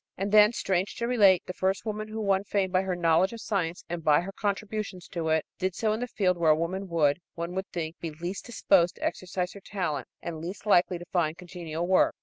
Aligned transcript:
And 0.17 0.31
then, 0.31 0.51
strange 0.51 0.95
to 0.95 1.05
relate, 1.07 1.43
the 1.45 1.53
first 1.53 1.85
woman 1.85 2.07
who 2.07 2.19
won 2.21 2.43
fame 2.43 2.71
by 2.71 2.81
her 2.81 2.95
knowledge 2.95 3.33
of 3.33 3.39
science 3.39 3.83
and 3.87 4.03
by 4.03 4.21
her 4.21 4.31
contributions 4.31 5.07
to 5.09 5.29
it, 5.29 5.45
did 5.59 5.75
so 5.75 5.93
in 5.93 5.99
the 5.99 6.07
field 6.07 6.39
where 6.39 6.49
a 6.49 6.55
woman 6.55 6.87
would, 6.87 7.19
one 7.35 7.53
would 7.53 7.67
think, 7.71 7.99
be 7.99 8.09
least 8.09 8.47
disposed 8.47 8.95
to 8.95 9.03
exercise 9.05 9.53
her 9.53 9.61
talent 9.61 10.07
and 10.19 10.41
least 10.41 10.65
likely 10.65 10.97
to 10.97 11.05
find 11.13 11.37
congenial 11.37 11.85
work. 11.85 12.15